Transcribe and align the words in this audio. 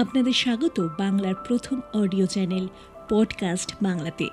আপনাদের 0.00 0.32
স্বাগত 0.32 0.88
বাংলার 0.98 1.34
প্রথম 1.34 1.80
অডিও 1.94 2.26
চ্যানেল 2.26 2.68
পডকাস্ট 3.08 3.74
বাংলাতে। 3.82 4.28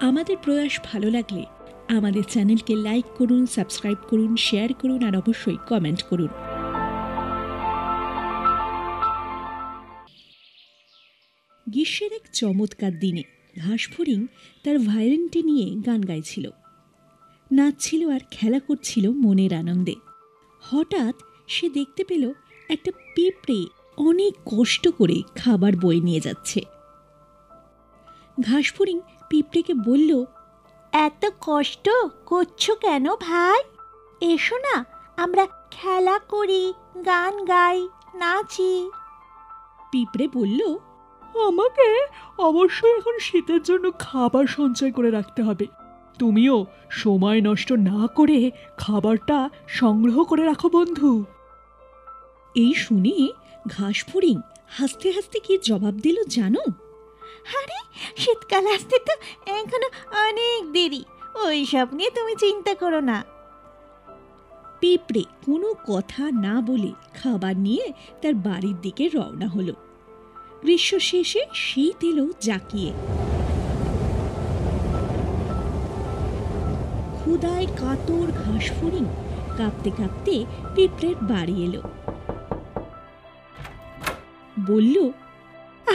আমাদের 0.00 0.36
প্রয়াস 0.42 0.80
ভালো 0.84 1.10
লাগলে 1.10 1.44
আমাদের 1.88 2.24
চ্যানেলকে 2.24 2.76
লাইক 2.76 3.04
করুন, 3.04 3.46
সাবস্ক্রাইব 3.46 3.98
করুন, 4.10 4.36
শেয়ার 4.36 4.74
করুন 4.74 5.04
আর 5.04 5.16
অবশ্যই 5.16 5.56
কমেন্ট 5.68 6.02
করুন। 6.02 6.28
গ্রীষ্মের 11.68 12.12
এক 12.12 12.22
চমৎকার 12.32 12.98
দিনে 12.98 13.22
ঘাসফড়িং 13.58 14.26
তার 14.64 14.78
ভায়োলিনটি 14.78 15.42
নিয়ে 15.42 15.82
গান 15.86 16.00
গাইছিল। 16.00 16.50
নাচছিল 17.52 18.10
আর 18.10 18.20
খেলা 18.30 18.60
করছিল 18.60 19.10
মনের 19.10 19.54
আনন্দে। 19.54 19.94
হঠাৎ 20.60 21.14
সে 21.48 21.68
দেখতে 21.68 22.04
পেল 22.04 22.32
একটা 22.68 22.92
পিঁপড়ে 23.14 23.77
অনেক 24.06 24.34
কষ্ট 24.46 24.84
করে 24.98 25.16
খাবার 25.36 25.72
বয়ে 25.82 26.00
নিয়ে 26.00 26.20
যাচ্ছে। 26.20 26.60
ঘাসফড়িং 28.40 28.98
পিঁপড়েকে 29.30 29.74
বলল, 29.88 30.10
এত 30.92 31.22
কষ্ট 31.40 31.86
করছ 32.26 32.64
কেন 32.80 33.06
ভাই? 33.20 33.60
এসো 34.32 34.56
না, 34.56 34.76
আমরা 35.16 35.44
খেলা 35.70 36.16
করি, 36.28 36.64
গান 37.06 37.34
গাই, 37.44 37.78
নাচি। 38.14 38.74
পিঁপড়ে 39.92 40.26
বলল, 40.34 40.60
আমাকে 41.48 41.88
অবশ্যই 42.38 42.94
এখন 42.98 43.14
শীতের 43.18 43.62
জন্য 43.62 43.86
খাবার 43.98 44.44
সঞ্চয় 44.56 44.92
করে 44.92 45.10
রাখতে 45.10 45.40
হবে। 45.42 45.66
তুমিও 46.18 46.56
সময় 47.02 47.40
নষ্ট 47.40 47.68
না 47.90 48.00
করে 48.14 48.38
খাবারটা 48.78 49.38
সংগ্রহ 49.80 50.16
করে 50.24 50.44
রাখো 50.44 50.68
বন্ধু। 50.68 51.10
এই 52.54 52.72
শুনে 52.74 53.16
ঘাসফড়িং 53.68 54.40
হাসতে 54.68 55.10
হাসতে 55.10 55.40
কি 55.40 55.58
জবাব 55.58 55.94
দিল 55.94 56.24
জানো? 56.24 56.60
আরে, 57.58 57.78
শীতকাল 58.16 58.66
আসতে 58.66 58.98
তো 58.98 59.14
এখনও 59.52 59.88
অনেক 60.28 60.72
দেরি 60.72 61.04
ওই 61.46 61.66
সব 61.66 61.86
নিয়ে 61.92 62.10
তুমি 62.10 62.34
চিন্তা 62.36 62.74
করো 62.74 63.00
না। 63.00 63.24
পিঁপড়ে 64.80 65.22
কোনো 65.46 65.74
কথা 65.86 66.30
না 66.30 66.60
বলে 66.60 66.92
খাবার 67.14 67.56
নিয়ে 67.56 67.92
তার 68.22 68.34
বাড়ির 68.34 68.76
দিকে 68.80 69.08
রওনা 69.08 69.48
হলো। 69.48 69.72
গ্রীষ্ম 70.60 70.98
শেষে 70.98 71.42
শীত 71.54 72.04
এলো 72.04 72.26
জাকিয়ে। 72.40 72.92
ক্ষুদায় 77.16 77.66
কাতর 77.66 78.26
ঘাসফড়িং 78.44 79.04
কাঁপতে 79.58 79.90
কাঁপতে 79.90 80.44
পিঁপড়ের 80.74 81.16
বাড়ি 81.22 81.64
এলো। 81.64 81.82
বলল, 84.70 84.96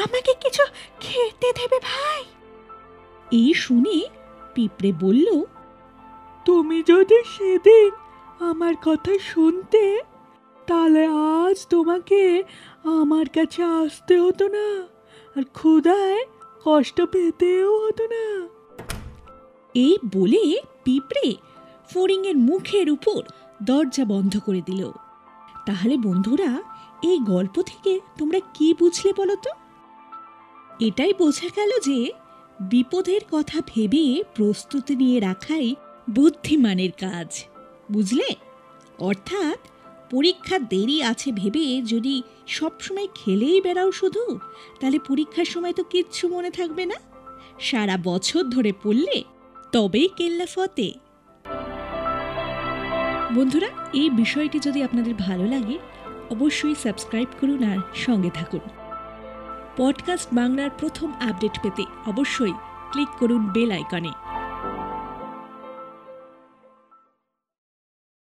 আমাকে 0.04 0.32
কিছু 0.44 0.64
খেতে 1.00 1.50
দেবে 1.60 1.78
ভাই? 1.90 2.22
এই 3.32 3.52
শুনে 3.54 3.98
পিঁপড়ে 4.56 4.92
বলল, 5.04 5.28
তুমি 6.46 6.78
যদি 6.88 7.20
সেদিন 7.36 7.90
আমার 8.40 8.74
কথা 8.86 9.14
শুনতে, 9.32 9.84
তাহলে 10.68 11.04
আজ 11.38 11.58
তোমাকে 11.70 12.22
আমার 13.00 13.28
কাছে 13.30 13.62
আসতে 13.82 14.14
হতো 14.20 14.46
না, 14.48 14.68
আর 15.36 15.44
ক্ষুধায় 15.58 16.22
কষ্ট 16.66 16.98
পেতেও 17.14 17.72
হতো 17.86 18.06
না। 18.14 18.26
এই 19.76 19.96
বলে 20.16 20.44
পিঁপড়ে 20.84 21.28
ফড়িংয়ের 21.92 22.38
মুখের 22.50 22.88
উপর 22.92 23.22
দরজা 23.64 24.04
বন্ধ 24.06 24.34
করে 24.46 24.62
দিল। 24.66 24.82
তাহলে 25.66 25.96
বন্ধুরা 25.98 26.52
এই 27.04 27.20
গল্প 27.20 27.62
থেকে 27.62 28.00
তোমরা 28.18 28.40
কি 28.54 28.74
বুঝলে 28.80 29.14
বলো 29.18 29.36
তো? 29.36 29.52
এটাই 30.80 31.14
বোঝা 31.14 31.50
গেল 31.56 31.72
যে 31.80 32.12
বিপদের 32.62 33.22
কথা 33.32 33.62
ভেবে 33.68 34.24
প্রস্তুতি 34.36 34.96
নিয়ে 34.96 35.20
রাখাই 35.20 35.76
বুদ্ধিমানের 36.10 36.92
কাজ, 36.92 37.30
বুঝলে? 37.92 38.30
অর্থাৎ 39.00 39.60
পরীক্ষা 40.12 40.60
দেরি 40.60 41.04
আছে 41.04 41.32
ভেবে 41.32 41.82
যদি 41.82 42.16
সবসময় 42.48 43.08
খেলেই 43.16 43.62
বেড়াও 43.62 43.92
শুধু, 43.92 44.40
তাহলে 44.80 45.00
পরীক্ষার 45.08 45.46
সময় 45.46 45.74
তো 45.74 45.84
কিচ্ছু 45.84 46.24
মনে 46.28 46.50
থাকবে 46.50 46.86
না। 46.86 46.98
সারা 47.60 47.98
বছর 48.04 48.44
ধরে 48.50 48.72
পড়লে 48.84 49.24
তবেই 49.72 50.08
কেল্লা 50.18 50.46
ফতে। 50.46 50.88
বন্ধুরা, 53.36 53.70
এই 53.94 54.10
বিষয়টি 54.10 54.58
যদি 54.60 54.84
আপনাদের 54.84 55.14
ভালো 55.16 55.46
লাগে 55.46 55.78
অবশ্যই 56.32 56.76
সাবস্ক্রাইব 56.76 57.28
করুন 57.42 57.64
আর 57.64 57.78
সঙ্গে 57.96 58.30
থাকুন। 58.30 58.60
পডকাস্ট 59.78 60.34
বাংলার 60.34 60.70
প্রথম 60.78 61.12
আপডেট 61.22 61.60
পেতে 61.64 61.84
অবশ্যই 62.08 62.54
ক্লিক 62.92 63.08
করুন 63.20 63.50
বেল 63.54 63.72
আইকনে। 63.72 64.10